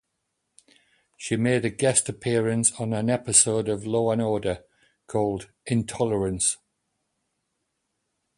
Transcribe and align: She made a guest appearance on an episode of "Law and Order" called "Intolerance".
She 1.15 1.35
made 1.35 1.63
a 1.63 1.69
guest 1.69 2.09
appearance 2.09 2.71
on 2.79 2.91
an 2.91 3.07
episode 3.07 3.69
of 3.69 3.85
"Law 3.85 4.09
and 4.11 4.19
Order" 4.19 4.63
called 5.05 5.51
"Intolerance". 5.67 6.57